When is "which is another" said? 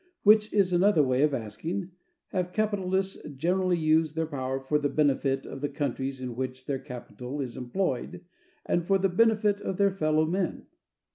0.23-1.03